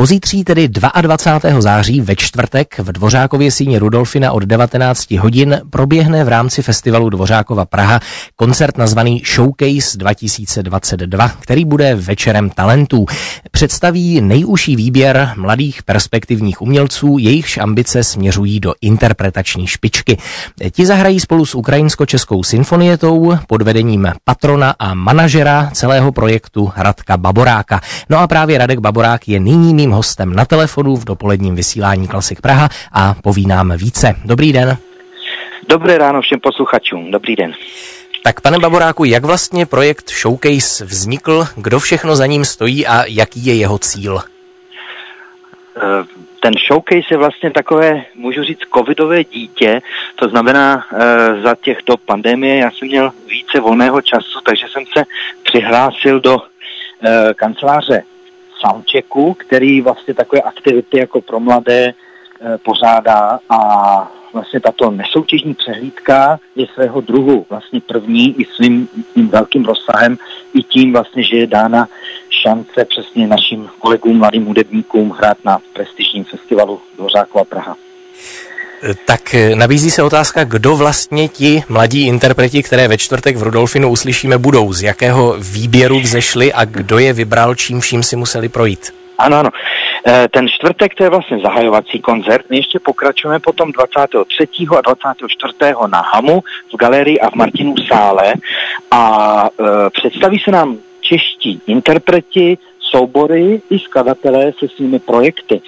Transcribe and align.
Pozítří 0.00 0.44
tedy 0.44 0.68
22. 0.68 1.60
září 1.60 2.00
ve 2.00 2.16
čtvrtek 2.16 2.78
v 2.78 2.92
Dvořákově 2.92 3.50
síni 3.50 3.78
Rudolfina 3.78 4.32
od 4.32 4.42
19 4.42 5.10
hodin 5.10 5.60
proběhne 5.70 6.24
v 6.24 6.28
rámci 6.28 6.62
festivalu 6.62 7.10
Dvořákova 7.10 7.64
Praha 7.64 8.00
koncert 8.36 8.78
nazvaný 8.78 9.22
Showcase 9.34 9.98
2022, 9.98 11.28
který 11.28 11.64
bude 11.64 11.94
večerem 11.94 12.50
talentů. 12.50 13.06
Představí 13.50 14.20
nejužší 14.20 14.76
výběr 14.76 15.32
mladých 15.36 15.82
perspektivních 15.82 16.62
umělců, 16.62 17.18
jejichž 17.18 17.58
ambice 17.58 18.04
směřují 18.04 18.60
do 18.60 18.74
interpretační 18.80 19.66
špičky. 19.66 20.18
Ti 20.70 20.86
zahrají 20.86 21.20
spolu 21.20 21.46
s 21.46 21.54
Ukrajinsko-Českou 21.54 22.42
symfonietou 22.42 23.38
pod 23.46 23.62
vedením 23.62 24.08
patrona 24.24 24.74
a 24.78 24.94
manažera 24.94 25.70
celého 25.72 26.12
projektu 26.12 26.72
Radka 26.76 27.16
Baboráka. 27.16 27.80
No 28.10 28.18
a 28.18 28.26
právě 28.26 28.58
Radek 28.58 28.78
Baborák 28.78 29.28
je 29.28 29.40
nyní 29.40 29.74
mým 29.74 29.89
hostem 29.90 30.32
na 30.32 30.44
telefonu 30.44 30.96
v 30.96 31.04
dopoledním 31.04 31.54
vysílání 31.54 32.08
Klasik 32.08 32.40
Praha 32.40 32.68
a 32.92 33.14
poví 33.22 33.46
nám 33.46 33.72
více. 33.76 34.14
Dobrý 34.24 34.52
den. 34.52 34.76
Dobré 35.68 35.98
ráno 35.98 36.22
všem 36.22 36.40
posluchačům. 36.40 37.10
Dobrý 37.10 37.36
den. 37.36 37.52
Tak 38.22 38.40
pane 38.40 38.58
Baboráku, 38.58 39.04
jak 39.04 39.24
vlastně 39.24 39.66
projekt 39.66 40.10
Showcase 40.10 40.84
vznikl, 40.84 41.44
kdo 41.56 41.80
všechno 41.80 42.16
za 42.16 42.26
ním 42.26 42.44
stojí 42.44 42.86
a 42.86 43.04
jaký 43.06 43.46
je 43.46 43.54
jeho 43.54 43.78
cíl? 43.78 44.20
Eh, 45.76 46.20
ten 46.40 46.52
showcase 46.66 47.06
je 47.10 47.16
vlastně 47.16 47.50
takové, 47.50 48.02
můžu 48.14 48.42
říct, 48.44 48.60
covidové 48.74 49.24
dítě, 49.24 49.82
to 50.16 50.28
znamená 50.28 50.86
e, 50.92 51.42
za 51.42 51.54
těch 51.54 51.78
do 51.86 51.96
pandemie 51.96 52.56
já 52.56 52.70
jsem 52.70 52.88
měl 52.88 53.12
více 53.28 53.60
volného 53.60 54.02
času, 54.02 54.40
takže 54.44 54.66
jsem 54.68 54.84
se 54.96 55.04
přihlásil 55.42 56.20
do 56.20 56.38
e, 56.38 57.34
kanceláře 57.34 58.02
Soundchecku, 58.60 59.34
který 59.34 59.80
vlastně 59.80 60.14
takové 60.14 60.42
aktivity 60.42 60.98
jako 60.98 61.20
pro 61.20 61.40
mladé 61.40 61.84
e, 61.84 61.94
pořádá 62.58 63.40
a 63.48 64.12
vlastně 64.32 64.60
tato 64.60 64.90
nesoutěžní 64.90 65.54
přehlídka 65.54 66.40
je 66.56 66.66
svého 66.74 67.00
druhu 67.00 67.46
vlastně 67.50 67.80
první 67.80 68.40
i 68.40 68.44
svým 68.44 68.88
tím 69.14 69.28
velkým 69.28 69.64
rozsahem, 69.64 70.18
i 70.54 70.62
tím 70.62 70.92
vlastně, 70.92 71.24
že 71.24 71.36
je 71.36 71.46
dána 71.46 71.88
šance 72.30 72.84
přesně 72.84 73.26
našim 73.26 73.68
kolegům, 73.78 74.18
mladým 74.18 74.46
hudebníkům 74.46 75.10
hrát 75.10 75.38
na 75.44 75.58
prestižním 75.72 76.24
festivalu 76.24 76.80
Dvořákova 76.96 77.44
Praha. 77.44 77.76
Tak 79.06 79.34
nabízí 79.54 79.90
se 79.90 80.02
otázka, 80.02 80.44
kdo 80.44 80.76
vlastně 80.76 81.28
ti 81.28 81.62
mladí 81.68 82.06
interpreti, 82.06 82.62
které 82.62 82.88
ve 82.88 82.98
čtvrtek 82.98 83.36
v 83.36 83.42
Rudolfinu 83.42 83.90
uslyšíme, 83.90 84.38
budou, 84.38 84.72
z 84.72 84.82
jakého 84.82 85.36
výběru 85.38 86.00
vzešli 86.00 86.52
a 86.52 86.64
kdo 86.64 86.98
je 86.98 87.12
vybral, 87.12 87.54
čím 87.54 87.80
vším 87.80 88.02
si 88.02 88.16
museli 88.16 88.48
projít. 88.48 88.92
Ano, 89.18 89.36
ano. 89.36 89.50
E, 90.06 90.28
ten 90.28 90.48
čtvrtek 90.48 90.94
to 90.94 91.04
je 91.04 91.10
vlastně 91.10 91.38
zahajovací 91.38 92.00
koncert. 92.00 92.44
My 92.50 92.56
ještě 92.56 92.78
pokračujeme 92.78 93.40
potom 93.40 93.72
23. 93.72 94.48
a 94.76 94.80
24. 94.80 95.54
na 95.86 96.02
Hamu 96.14 96.42
v 96.72 96.76
galerii 96.76 97.20
a 97.20 97.30
v 97.30 97.34
Martinu 97.34 97.74
sále 97.88 98.34
a 98.90 99.48
e, 99.60 99.90
představí 99.90 100.38
se 100.38 100.50
nám 100.50 100.76
čeští 101.00 101.60
interpreti, 101.66 102.58
soubory 102.80 103.62
i 103.70 103.78
skladatelé 103.78 104.52
se 104.58 104.68
svými 104.68 104.98
projekty. 104.98 105.60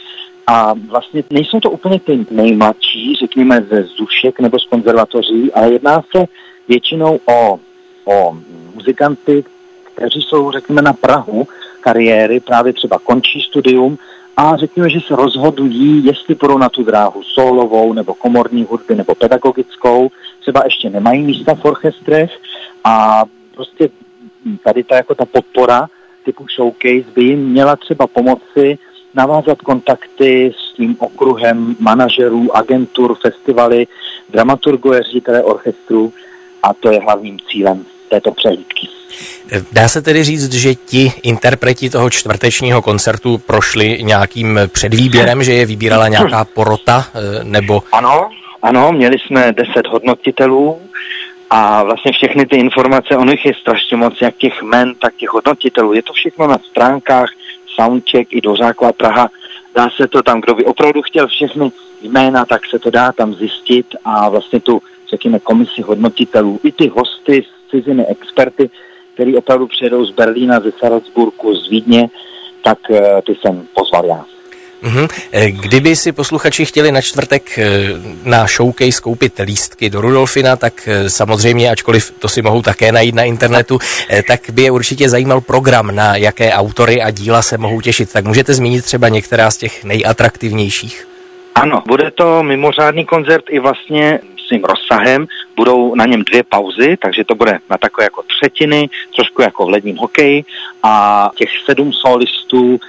A 0.47 0.75
vlastně 0.75 1.25
nejsou 1.31 1.61
to 1.61 1.71
úplně 1.71 2.01
ty 2.01 2.27
nejmladší, 2.31 3.15
řekněme 3.15 3.67
ze 3.71 3.83
Zušek 3.83 4.41
nebo 4.41 4.59
z 4.59 4.65
konzervatoří, 4.65 5.53
ale 5.53 5.73
jedná 5.73 6.03
se 6.17 6.25
většinou 6.69 7.21
o, 7.25 7.59
o 8.05 8.37
muzikanty, 8.75 9.45
kteří 9.95 10.23
jsou, 10.23 10.51
řekněme, 10.51 10.83
na 10.83 10.93
Prahu 10.93 11.47
kariéry, 11.81 12.41
právě 12.41 12.73
třeba 12.73 12.99
končí 12.99 13.41
studium 13.41 13.99
a 14.37 14.57
řekněme, 14.57 14.91
že 14.91 15.01
se 15.01 15.17
rozhodují, 15.17 16.05
jestli 16.05 16.35
půjdou 16.35 16.59
na 16.59 16.69
tu 16.69 16.83
dráhu 16.83 17.23
solovou 17.23 17.93
nebo 17.93 18.15
komorní 18.15 18.67
hudby 18.71 18.95
nebo 18.95 19.15
pedagogickou, 19.15 20.11
třeba 20.41 20.63
ještě 20.65 20.91
nemají 20.91 21.23
místa 21.23 21.55
v 21.55 21.65
orchestrech 21.65 22.39
a 22.85 23.25
prostě 23.55 23.89
tady 24.65 24.85
ta 24.85 24.97
jako 24.97 25.15
ta 25.15 25.25
podpora 25.25 25.89
typu 26.25 26.47
showcase 26.57 27.11
by 27.15 27.25
jim 27.25 27.49
měla 27.49 27.77
třeba 27.77 28.07
pomoci 28.07 28.79
navázat 29.15 29.59
kontakty 29.59 30.53
s 30.57 30.77
tím 30.77 30.97
okruhem 30.99 31.77
manažerů, 31.79 32.57
agentur, 32.57 33.17
festivaly, 33.23 33.87
dramaturgové, 34.31 35.03
ředitelé 35.03 35.43
orchestru 35.43 36.13
a 36.63 36.75
to 36.75 36.91
je 36.91 37.01
hlavním 37.01 37.39
cílem 37.51 37.85
této 38.09 38.33
přehlídky. 38.33 38.89
Dá 39.73 39.89
se 39.89 40.03
tedy 40.03 40.25
říct, 40.25 40.53
že 40.53 40.75
ti 40.75 41.13
interpreti 41.23 41.91
toho 41.91 42.11
čtvrtečního 42.11 42.83
koncertu 42.83 43.39
prošli 43.39 43.99
nějakým 44.03 44.61
předvýběrem, 44.73 45.43
že 45.43 45.53
je 45.53 45.67
vybírala 45.67 46.09
nějaká 46.09 46.45
porota, 46.45 47.05
eh, 47.15 47.45
nebo... 47.45 47.83
Ano, 47.93 48.29
ano, 48.63 48.93
měli 48.93 49.17
jsme 49.19 49.53
deset 49.53 49.87
hodnotitelů 49.91 50.81
a 51.55 51.83
vlastně 51.83 52.13
všechny 52.13 52.47
ty 52.47 52.57
informace, 52.57 53.17
ono 53.17 53.33
jich 53.33 53.47
je 53.47 53.55
strašně 53.55 53.97
moc, 53.97 54.15
jak 54.21 54.37
těch 54.37 54.63
men, 54.63 54.95
tak 54.95 55.15
těch 55.17 55.29
hodnotitelů. 55.29 55.93
Je 55.93 56.03
to 56.03 56.13
všechno 56.13 56.47
na 56.47 56.59
stránkách 56.59 57.31
Soundcheck 57.75 58.33
i 58.33 58.41
Dořáková 58.41 58.93
Praha. 58.93 59.31
Dá 59.75 59.89
se 59.97 60.09
to 60.09 60.23
tam, 60.23 60.41
kdo 60.41 60.55
by 60.55 60.65
opravdu 60.65 61.03
chtěl 61.03 61.29
všechny 61.29 61.73
jména, 62.03 62.45
tak 62.45 62.67
se 62.67 62.79
to 62.79 62.91
dá 62.91 63.13
tam 63.13 63.35
zjistit 63.35 63.87
a 64.05 64.29
vlastně 64.29 64.61
tu, 64.61 64.83
řekněme, 65.11 65.39
komisi 65.39 65.83
hodnotitelů, 65.83 66.61
i 66.63 66.73
ty 66.73 66.89
hosty 66.89 67.45
z 67.45 67.71
ciziny, 67.71 68.07
experty, 68.07 68.71
který 69.15 69.37
opravdu 69.37 69.67
přijedou 69.67 70.05
z 70.05 70.11
Berlína, 70.11 70.61
ze 70.61 70.73
Salzburgu, 70.73 71.55
z 71.55 71.69
Vídně, 71.71 72.09
tak 72.63 72.79
eh, 72.91 73.23
ty 73.27 73.35
jsem 73.35 73.67
pozval 73.75 74.05
já. 74.07 74.32
Mm-hmm. 74.83 75.09
Kdyby 75.61 75.97
si 75.97 76.13
posluchači 76.13 76.65
chtěli 76.65 76.93
na 76.93 77.01
čtvrtek 77.01 77.59
eh, 77.59 77.69
na 78.25 78.47
showcase 78.47 79.01
koupit 79.03 79.41
lístky 79.45 79.91
do 79.91 80.01
Rudolfina, 80.01 80.57
tak 80.57 80.89
samozřejmě, 81.09 81.71
ačkoliv 81.71 82.15
to 82.19 82.29
si 82.29 82.43
mohou 82.43 82.63
také 82.63 82.93
najít 82.93 83.15
na 83.15 83.23
internetu, 83.23 83.79
tak 84.29 84.41
by 84.51 84.63
je 84.63 84.71
určitě 84.71 85.09
zajímal 85.09 85.41
program, 85.41 85.95
na 85.95 86.17
jaké 86.17 86.53
autory 86.53 87.03
a 87.03 87.11
díla 87.11 87.43
se 87.43 87.59
mohou 87.59 87.81
těšit. 87.81 88.13
Tak 88.13 88.25
můžete 88.25 88.55
zmínit 88.55 88.85
třeba 88.85 89.09
některá 89.09 89.51
z 89.51 89.57
těch 89.57 89.85
nejatraktivnějších? 89.85 91.09
Ano, 91.55 91.83
bude 91.87 92.11
to 92.11 92.43
mimořádný 92.43 93.05
koncert 93.05 93.45
i 93.49 93.59
vlastně 93.59 94.21
svým 94.47 94.65
rozsahem. 94.65 95.27
Budou 95.57 95.95
na 95.95 96.07
něm 96.07 96.23
dvě 96.25 96.43
pauzy, 96.43 96.97
takže 97.03 97.25
to 97.25 97.35
bude 97.35 97.59
na 97.71 97.79
takové 97.79 98.05
jako 98.05 98.23
třetiny, 98.39 98.89
trošku 99.17 99.43
jako 99.43 99.67
v 99.67 99.71
ledním 99.71 99.97
hokeji 99.97 100.45
a 100.83 101.31
těch 101.37 101.49
sedm 101.65 101.93
solistů 101.93 102.81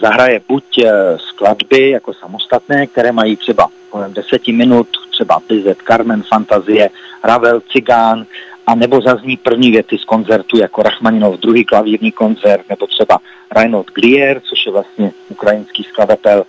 zahraje 0.00 0.40
buď 0.48 0.78
e, 0.78 0.92
skladby 1.18 1.90
jako 1.90 2.14
samostatné, 2.14 2.86
které 2.86 3.12
mají 3.12 3.36
třeba 3.36 3.68
kolem 3.90 4.14
deseti 4.14 4.52
minut, 4.52 4.88
třeba 5.10 5.40
Bizet, 5.48 5.78
Carmen, 5.86 6.22
Fantazie, 6.22 6.90
Ravel, 7.24 7.60
Cigán, 7.60 8.26
a 8.66 8.74
nebo 8.74 9.00
zazní 9.00 9.36
první 9.36 9.70
věty 9.70 9.98
z 9.98 10.04
koncertu 10.04 10.58
jako 10.58 10.82
Rachmaninov 10.82 11.40
druhý 11.40 11.64
klavírní 11.64 12.12
koncert, 12.12 12.68
nebo 12.68 12.86
třeba 12.86 13.18
Reinhold 13.56 13.90
Glier, 13.90 14.40
což 14.40 14.66
je 14.66 14.72
vlastně 14.72 15.12
ukrajinský 15.28 15.82
skladatel 15.82 16.44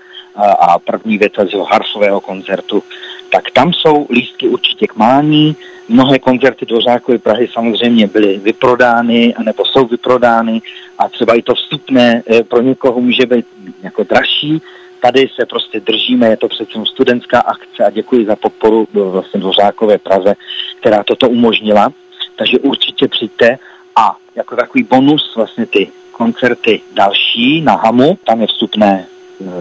a 0.60 0.80
první 0.80 1.18
věta 1.18 1.46
z 1.46 1.52
jeho 1.52 1.66
harfového 1.66 2.22
koncertu, 2.22 2.84
tak 3.32 3.52
tam 3.52 3.74
jsou 3.74 4.08
lístky 4.10 4.48
určitě 4.48 4.88
k 4.88 4.96
mání. 4.96 5.56
Mnohé 5.90 6.20
koncerty 6.20 6.66
do 6.66 6.82
Řákové 6.82 7.18
Prahy 7.18 7.48
samozřejmě 7.54 8.08
byly 8.08 8.38
vyprodány, 8.38 9.36
anebo 9.36 9.66
jsou 9.66 9.86
vyprodány 9.86 10.62
a 10.98 11.10
třeba 11.10 11.36
i 11.36 11.42
to 11.42 11.56
vstupné 11.56 12.24
eh, 12.28 12.44
pro 12.44 12.62
někoho 12.62 13.02
může 13.02 13.26
být 13.26 13.46
jako 13.84 14.04
dražší. 14.04 14.62
Tady 15.02 15.30
se 15.36 15.46
prostě 15.46 15.80
držíme, 15.80 16.28
je 16.28 16.38
to 16.38 16.48
přece 16.48 16.72
studentská 16.86 17.40
akce 17.40 17.84
a 17.86 17.90
děkuji 17.90 18.26
za 18.26 18.36
podporu 18.36 18.88
eh, 18.96 19.00
vlastně 19.00 19.40
Dvořákové 19.40 19.98
Praze, 19.98 20.36
která 20.80 21.04
toto 21.04 21.30
umožnila. 21.30 21.90
Takže 22.36 22.60
určitě 22.60 23.08
přijďte 23.08 23.58
a 23.96 24.16
jako 24.36 24.56
takový 24.56 24.84
bonus 24.84 25.36
vlastně 25.36 25.66
ty 25.66 25.88
koncerty 26.12 26.82
další 26.94 27.62
na 27.62 27.76
Hamu, 27.76 28.18
tam 28.24 28.42
je 28.42 28.48
vstupné 28.48 29.06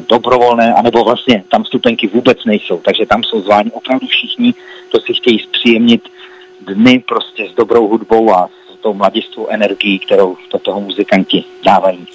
dobrovolné, 0.09 0.75
anebo 0.75 1.05
vlastně 1.05 1.45
tam 1.51 1.65
stupenky 1.65 2.07
vůbec 2.07 2.45
nejsou, 2.45 2.81
takže 2.85 3.07
tam 3.07 3.23
jsou 3.23 3.41
zváni 3.41 3.71
opravdu 3.71 4.07
všichni, 4.07 4.55
kdo 4.91 5.01
si 5.01 5.15
chtějí 5.15 5.39
zpříjemnit 5.39 6.09
dny 6.61 7.05
prostě 7.09 7.49
s 7.49 7.55
dobrou 7.55 7.89
hudbou 7.89 8.35
a 8.35 8.49
s 8.75 8.81
tou 8.81 8.95
mladistvou 8.95 9.47
energií, 9.49 9.99
kterou 9.99 10.37
do 10.53 10.59
toho 10.59 10.81
muzikanti 10.81 11.45
dávají. 11.65 12.07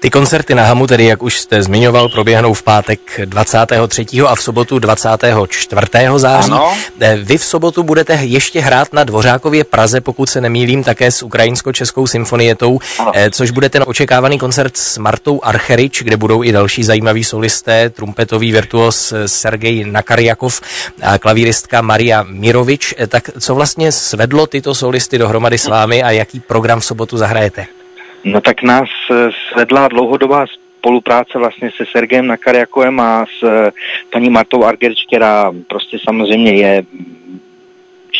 Ty 0.00 0.10
koncerty 0.10 0.54
na 0.54 0.64
Hamu, 0.64 0.86
tedy 0.86 1.04
jak 1.04 1.22
už 1.22 1.38
jste 1.38 1.62
zmiňoval, 1.62 2.08
proběhnou 2.08 2.54
v 2.54 2.62
pátek 2.62 3.00
23. 3.24 4.06
a 4.26 4.34
v 4.34 4.42
sobotu 4.42 4.78
24. 4.78 5.86
září. 6.16 6.52
Ano. 6.52 6.72
Eh, 7.00 7.16
vy 7.16 7.38
v 7.38 7.44
sobotu 7.44 7.82
budete 7.82 8.14
ještě 8.14 8.60
hrát 8.60 8.92
na 8.92 9.04
Dvořákově 9.04 9.64
Praze, 9.64 10.00
pokud 10.00 10.30
se 10.30 10.40
nemýlím, 10.40 10.84
také 10.84 11.10
s 11.10 11.22
Ukrajinsko-Českou 11.22 12.06
symfonietou, 12.06 12.78
ano. 12.98 13.12
Eh, 13.14 13.30
což 13.30 13.50
bude 13.50 13.68
ten 13.68 13.84
očekávaný 13.86 14.38
koncert 14.38 14.76
s 14.76 14.98
Martou 14.98 15.40
Archerič, 15.42 16.02
kde 16.02 16.16
budou 16.16 16.44
i 16.44 16.52
další 16.52 16.84
zajímaví 16.84 17.24
solisté, 17.24 17.90
trumpetový 17.90 18.52
virtuos 18.52 19.12
eh, 19.12 19.28
Sergej 19.28 19.84
Nakarjakov 19.84 20.60
a 21.02 21.18
klavíristka 21.18 21.82
Maria 21.82 22.24
Mirovič. 22.28 22.94
Tak 23.08 23.30
co 23.40 23.54
vlastně 23.54 23.92
svedlo 23.92 24.46
tyto 24.46 24.74
solisty 24.74 25.18
dohromady 25.18 25.58
s 25.58 25.66
vámi 25.66 26.02
a 26.02 26.10
jaký 26.10 26.40
program 26.40 26.80
v 26.80 26.84
sobotu 26.84 27.16
zahrajete? 27.16 27.79
No 28.24 28.40
tak 28.40 28.62
nás 28.62 28.88
eh, 29.10 29.30
svedla 29.52 29.88
dlouhodobá 29.88 30.46
spolupráce 30.78 31.38
vlastně 31.38 31.70
se 31.76 31.84
Sergejem 31.92 32.26
Nakariakovem 32.26 33.00
a 33.00 33.26
s 33.26 33.42
eh, 33.42 33.70
paní 34.12 34.30
Martou 34.30 34.64
Argerč, 34.64 35.06
která 35.06 35.52
prostě 35.68 35.98
samozřejmě 36.04 36.52
je 36.52 36.82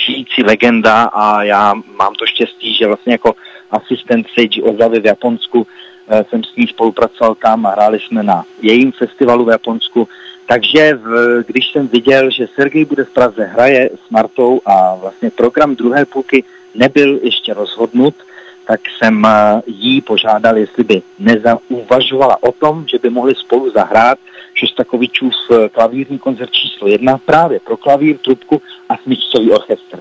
žijící 0.07 0.43
legenda 0.43 1.03
a 1.03 1.43
já 1.43 1.75
mám 1.75 2.15
to 2.15 2.27
štěstí, 2.27 2.75
že 2.75 2.87
vlastně 2.87 3.13
jako 3.13 3.35
asistent 3.71 4.27
Seiji 4.35 4.63
Ozavy 4.63 5.01
v 5.01 5.07
Japonsku 5.07 5.67
eh, 6.09 6.25
jsem 6.31 6.45
s 6.45 6.57
ní 6.57 6.67
spolupracoval 6.67 7.35
tam 7.35 7.67
a 7.67 7.71
hráli 7.71 8.01
jsme 8.01 8.23
na 8.23 8.45
jejím 8.63 8.93
festivalu 8.93 9.45
v 9.45 9.51
Japonsku. 9.51 10.09
Takže 10.47 10.95
v, 10.95 11.45
když 11.47 11.73
jsem 11.73 11.89
viděl, 11.89 12.31
že 12.31 12.47
Sergej 12.55 12.85
bude 12.85 13.05
v 13.05 13.11
Praze, 13.11 13.45
hraje 13.45 13.91
s 14.07 14.11
Martou 14.11 14.61
a 14.67 14.95
vlastně 14.95 15.31
program 15.31 15.77
druhé 15.77 16.05
půlky 16.05 16.45
nebyl 16.75 17.21
ještě 17.23 17.55
rozhodnut, 17.55 18.15
tak 18.71 18.81
jsem 18.99 19.27
eh, 19.27 19.63
jí 19.67 20.01
požádal, 20.01 20.59
jestli 20.59 20.85
by 20.85 21.03
nezauvažovala 21.19 22.43
o 22.43 22.53
tom, 22.53 22.87
že 22.91 22.99
by 22.99 23.11
mohli 23.11 23.35
spolu 23.35 23.71
zahrát 23.71 24.19
Šostakovičův 24.55 25.33
eh, 25.51 25.69
klavírní 25.69 26.19
koncert 26.19 26.51
číslo 26.51 26.89
jedna 26.89 27.19
právě 27.19 27.61
pro 27.61 27.77
klavír, 27.77 28.19
trubku 28.19 28.63
a 28.89 28.97
smyčcový 28.97 29.51
orchestr. 29.53 29.99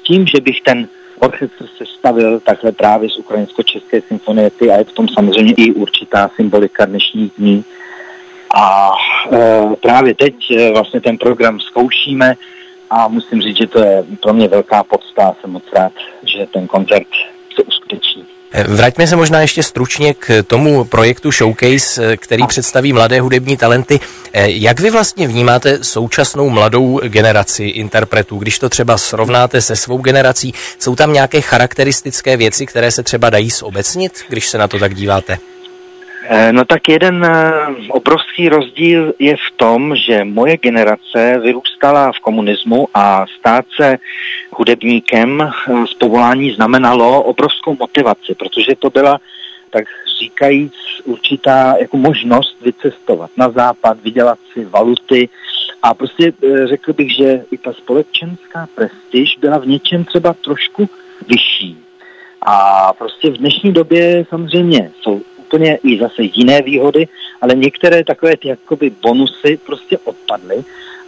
S 0.00 0.02
tím, 0.02 0.26
že 0.26 0.40
bych 0.40 0.60
ten 0.60 0.88
orchestr 1.18 1.66
se 1.76 1.84
stavil 1.98 2.40
takhle 2.40 2.72
právě 2.72 3.10
z 3.10 3.18
Ukrajinsko-České 3.18 4.00
symfoniety 4.00 4.70
a 4.70 4.76
je 4.76 4.84
v 4.84 4.92
tom 4.92 5.08
samozřejmě 5.08 5.54
i 5.56 5.72
určitá 5.72 6.30
symbolika 6.36 6.84
dnešních 6.84 7.32
dní. 7.38 7.64
A 8.54 8.90
e, 9.32 9.66
právě 9.80 10.14
teď 10.14 10.34
e, 10.50 10.70
vlastně 10.72 11.00
ten 11.00 11.18
program 11.18 11.60
zkoušíme 11.60 12.34
a 12.90 13.08
musím 13.08 13.42
říct, 13.42 13.56
že 13.56 13.66
to 13.66 13.78
je 13.78 14.04
pro 14.22 14.32
mě 14.32 14.48
velká 14.48 14.84
podsta. 14.84 15.36
Jsem 15.40 15.50
moc 15.50 15.64
rád, 15.72 15.92
že 16.22 16.46
ten 16.46 16.66
koncert 16.66 17.08
se 17.58 17.62
uskuteční. 17.62 18.24
Eh, 18.52 18.64
vraťme 18.64 19.06
se 19.06 19.16
možná 19.16 19.40
ještě 19.40 19.62
stručně 19.62 20.14
k 20.14 20.42
tomu 20.46 20.84
projektu 20.84 21.32
Showcase, 21.32 22.04
eh, 22.04 22.16
který 22.16 22.46
představí 22.46 22.92
mladé 22.92 23.20
hudební 23.20 23.56
talenty. 23.56 24.00
Eh, 24.32 24.50
jak 24.50 24.80
vy 24.80 24.90
vlastně 24.90 25.28
vnímáte 25.28 25.78
současnou 25.84 26.48
mladou 26.48 27.00
generaci 27.04 27.64
interpretů? 27.64 28.38
Když 28.38 28.58
to 28.58 28.68
třeba 28.68 28.98
srovnáte 28.98 29.60
se 29.60 29.76
svou 29.76 29.98
generací, 29.98 30.54
jsou 30.78 30.96
tam 30.96 31.12
nějaké 31.12 31.40
charakteristické 31.40 32.36
věci, 32.36 32.66
které 32.66 32.90
se 32.90 33.02
třeba 33.02 33.30
dají 33.30 33.50
zobecnit, 33.50 34.12
když 34.28 34.48
se 34.48 34.58
na 34.58 34.68
to 34.68 34.78
tak 34.78 34.94
díváte? 34.94 35.38
Eh, 36.30 36.52
no 36.52 36.64
tak 36.64 36.88
jeden 36.88 37.24
eh, 37.24 37.52
obrovský 37.88 38.48
rozdíl 38.48 39.12
je 39.18 39.36
v 39.36 39.56
tom, 39.56 39.96
že 39.96 40.24
moje 40.24 40.56
generace 40.56 41.38
vyrůstala 41.42 42.12
v 42.12 42.20
komunismu 42.20 42.88
a 42.94 43.26
stát 43.38 43.64
se 43.76 43.98
hudebníkem 44.50 45.40
eh, 45.40 45.86
z 45.86 45.94
povolání 45.94 46.50
znamenalo 46.50 47.22
obrovskou 47.22 47.76
motivaci, 47.80 48.34
protože 48.34 48.76
to 48.78 48.90
byla 48.90 49.18
tak 49.70 49.84
říkajíc 50.20 50.74
určitá 51.04 51.74
jako 51.80 51.96
možnost 51.96 52.56
vycestovat 52.62 53.30
na 53.36 53.50
západ, 53.50 54.00
vydělat 54.00 54.38
si 54.52 54.64
valuty 54.64 55.28
a 55.82 55.94
prostě 55.94 56.32
řekl 56.64 56.92
bych, 56.92 57.16
že 57.16 57.44
i 57.50 57.58
ta 57.58 57.72
společenská 57.72 58.68
prestiž 58.74 59.36
byla 59.40 59.58
v 59.58 59.66
něčem 59.66 60.04
třeba 60.04 60.32
trošku 60.32 60.88
vyšší. 61.28 61.78
A 62.42 62.92
prostě 62.92 63.30
v 63.30 63.36
dnešní 63.36 63.72
době 63.72 64.26
samozřejmě 64.28 64.90
jsou 65.00 65.22
úplně 65.48 65.78
i 65.84 65.98
zase 65.98 66.22
jiné 66.22 66.62
výhody, 66.62 67.08
ale 67.40 67.54
některé 67.54 68.04
takové 68.04 68.36
ty 68.36 68.48
jakoby 68.48 68.90
bonusy 69.02 69.58
prostě 69.66 69.98
odpadly 70.04 70.64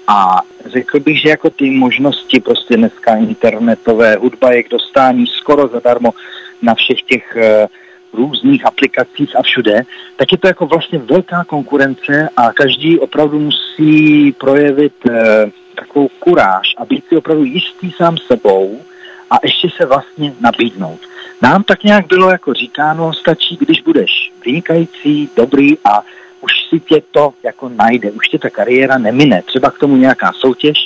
a 0.06 0.40
řekl 0.66 1.00
bych, 1.00 1.20
že 1.20 1.28
jako 1.28 1.50
ty 1.50 1.70
možnosti 1.70 2.40
prostě 2.40 2.76
dneska 2.76 3.16
internetové, 3.16 4.16
hudba 4.16 4.52
je 4.52 4.62
k 4.62 4.70
dostání 4.70 5.26
skoro 5.26 5.68
zadarmo 5.68 6.14
na 6.62 6.74
všech 6.74 7.02
těch 7.02 7.36
uh, 7.36 7.42
různých 8.12 8.66
aplikacích 8.66 9.36
a 9.36 9.42
všude, 9.42 9.82
tak 10.16 10.32
je 10.32 10.38
to 10.38 10.46
jako 10.46 10.66
vlastně 10.66 10.98
velká 10.98 11.44
konkurence 11.44 12.28
a 12.36 12.52
každý 12.52 12.98
opravdu 12.98 13.38
musí 13.38 14.32
projevit 14.32 14.94
uh, 15.06 15.14
takovou 15.74 16.08
kuráž 16.18 16.74
a 16.76 16.84
být 16.84 17.04
si 17.08 17.16
opravdu 17.16 17.44
jistý 17.44 17.92
sám 17.92 18.16
sebou 18.18 18.80
a 19.30 19.34
ještě 19.42 19.68
se 19.76 19.86
vlastně 19.86 20.32
nabídnout. 20.40 21.00
Nám 21.42 21.62
tak 21.62 21.84
nějak 21.84 22.06
bylo 22.06 22.30
jako 22.30 22.54
říkáno, 22.54 23.12
stačí, 23.12 23.56
když 23.56 23.80
budeš 23.80 24.32
vynikající, 24.44 25.30
dobrý 25.36 25.78
a 25.84 26.02
už 26.40 26.52
si 26.68 26.80
tě 26.80 27.02
to 27.10 27.32
jako 27.42 27.68
najde, 27.68 28.10
už 28.10 28.28
tě 28.28 28.38
ta 28.38 28.50
kariéra 28.50 28.98
nemine, 28.98 29.42
třeba 29.46 29.70
k 29.70 29.78
tomu 29.78 29.96
nějaká 29.96 30.32
soutěž. 30.32 30.76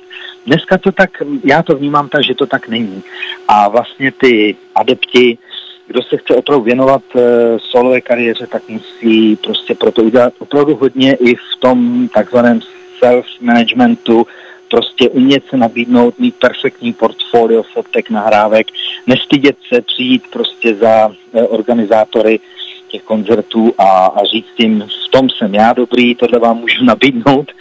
Dneska 0.46 0.78
to 0.78 0.92
tak, 0.92 1.10
já 1.44 1.62
to 1.62 1.76
vnímám 1.76 2.08
tak, 2.08 2.24
že 2.24 2.34
to 2.34 2.46
tak 2.46 2.68
není. 2.68 3.02
A 3.48 3.68
vlastně 3.68 4.12
ty 4.12 4.56
adepti, 4.74 5.38
kdo 5.86 6.02
se 6.02 6.16
chce 6.16 6.34
opravdu 6.34 6.64
věnovat 6.64 7.02
uh, 7.14 7.22
solové 7.58 8.00
kariéře, 8.00 8.46
tak 8.46 8.62
musí 8.68 9.36
prostě 9.36 9.74
proto 9.74 10.02
udělat 10.02 10.32
opravdu 10.38 10.76
hodně 10.76 11.14
i 11.14 11.34
v 11.34 11.56
tom 11.58 12.08
takzvaném 12.08 12.60
self-managementu, 13.02 14.26
prostě 14.70 15.08
umět 15.08 15.42
se 15.50 15.56
nabídnout, 15.56 16.18
mít 16.18 16.34
perfektní 16.34 16.92
portfolio 16.92 17.62
fotek, 17.62 18.10
nahrávek, 18.10 18.66
nestydět 19.06 19.56
se, 19.72 19.82
přijít 19.82 20.22
prostě 20.30 20.74
za 20.74 21.10
eh, 21.34 21.42
organizátory 21.42 22.40
těch 22.88 23.02
koncertů 23.02 23.74
a, 23.78 24.06
a 24.06 24.24
říct 24.24 24.54
jim, 24.58 24.88
v 25.06 25.10
tom 25.10 25.30
jsem 25.30 25.54
já 25.54 25.72
dobrý, 25.72 26.14
tohle 26.14 26.38
vám 26.38 26.56
můžu 26.56 26.84
nabídnout. 26.92 27.52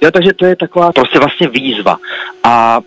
Jo, 0.00 0.10
takže 0.10 0.32
to 0.32 0.46
je 0.46 0.56
taková 0.56 0.92
prostě 0.92 1.18
vlastně 1.18 1.48
výzva. 1.48 1.96
A 2.44 2.80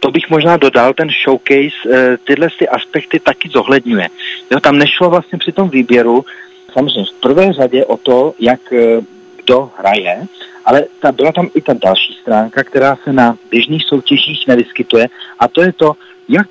to 0.00 0.10
bych 0.10 0.30
možná 0.30 0.56
dodal, 0.56 0.94
ten 0.94 1.08
showcase 1.24 1.78
eh, 1.90 2.16
tyhle 2.24 2.48
ty 2.58 2.68
aspekty 2.68 3.20
taky 3.20 3.48
zohledňuje. 3.48 4.08
Jo, 4.50 4.60
tam 4.60 4.78
nešlo 4.78 5.10
vlastně 5.10 5.38
při 5.38 5.52
tom 5.52 5.70
výběru 5.70 6.24
samozřejmě 6.72 7.04
v 7.04 7.20
prvé 7.20 7.52
řadě 7.52 7.84
o 7.84 7.96
to, 7.96 8.34
jak 8.38 8.72
eh, 8.72 9.00
kdo 9.44 9.70
hraje, 9.78 10.26
ale 10.68 10.84
ta, 11.00 11.12
byla 11.12 11.32
tam 11.32 11.48
i 11.54 11.60
ta 11.60 11.72
další 11.72 12.12
stránka, 12.22 12.64
která 12.64 12.96
se 13.04 13.12
na 13.12 13.36
běžných 13.50 13.84
soutěžích 13.84 14.46
nevyskytuje 14.46 15.08
a 15.38 15.48
to 15.48 15.62
je 15.62 15.72
to, 15.72 15.92
jak 16.28 16.48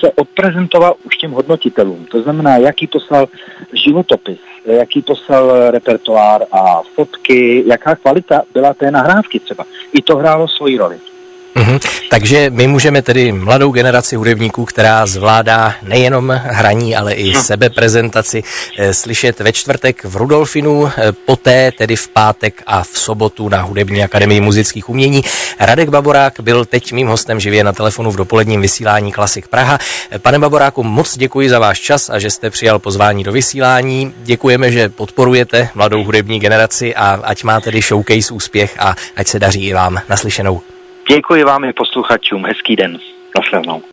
se 0.00 0.12
odprezentoval 0.12 0.94
už 1.04 1.16
těm 1.16 1.30
hodnotitelům. 1.30 2.06
To 2.10 2.22
znamená, 2.22 2.56
jaký 2.56 2.86
poslal 2.86 3.28
životopis, 3.72 4.38
jaký 4.64 5.02
poslal 5.02 5.70
repertoár 5.70 6.42
a 6.52 6.82
fotky, 6.94 7.64
jaká 7.66 7.96
kvalita 7.96 8.42
byla 8.52 8.74
té 8.74 8.90
nahrávky 8.90 9.40
třeba. 9.40 9.64
I 9.92 10.02
to 10.02 10.16
hrálo 10.16 10.48
svoji 10.48 10.78
roli. 10.78 11.00
Mm-hmm. 11.64 12.04
Takže 12.10 12.50
my 12.50 12.66
můžeme 12.66 13.02
tedy 13.02 13.32
mladou 13.32 13.72
generaci 13.72 14.16
hudebníků, 14.16 14.64
která 14.64 15.06
zvládá 15.06 15.74
nejenom 15.82 16.40
hraní, 16.44 16.96
ale 16.96 17.12
i 17.12 17.32
no. 17.32 17.42
sebeprezentaci, 17.42 18.42
eh, 18.78 18.94
slyšet 18.94 19.40
ve 19.40 19.52
čtvrtek 19.52 20.04
v 20.04 20.16
Rudolfinu, 20.16 20.86
eh, 20.86 21.12
poté 21.12 21.72
tedy 21.72 21.96
v 21.96 22.08
pátek 22.08 22.62
a 22.66 22.82
v 22.82 22.88
sobotu 22.92 23.48
na 23.48 23.62
Hudební 23.62 24.04
akademii 24.04 24.40
muzických 24.40 24.88
umění. 24.88 25.24
Radek 25.60 25.88
Baborák 25.88 26.40
byl 26.40 26.64
teď 26.64 26.92
mým 26.92 27.06
hostem 27.06 27.40
živě 27.40 27.64
na 27.64 27.72
telefonu 27.72 28.10
v 28.10 28.16
dopoledním 28.16 28.60
vysílání 28.60 29.12
Klasik 29.12 29.48
Praha. 29.48 29.78
Eh, 30.10 30.18
pane 30.18 30.38
Baboráku, 30.38 30.82
moc 30.82 31.16
děkuji 31.18 31.50
za 31.50 31.58
váš 31.58 31.80
čas 31.80 32.10
a 32.10 32.18
že 32.18 32.30
jste 32.30 32.50
přijal 32.50 32.78
pozvání 32.78 33.24
do 33.24 33.32
vysílání. 33.32 34.14
Děkujeme, 34.22 34.72
že 34.72 34.88
podporujete 34.88 35.68
mladou 35.74 36.04
hudební 36.04 36.40
generaci 36.40 36.94
a 36.94 37.20
ať 37.22 37.44
má 37.44 37.60
tedy 37.60 37.80
showcase 37.80 38.34
úspěch 38.34 38.76
a 38.78 38.94
ať 39.16 39.28
se 39.28 39.38
daří 39.38 39.66
i 39.66 39.74
vám 39.74 39.98
naslyšenou. 40.08 40.73
Děkuji 41.08 41.44
vám 41.44 41.64
i 41.64 41.72
posluchačům. 41.72 42.44
Hezký 42.44 42.76
den. 42.76 42.98
Nasledanou. 43.38 43.82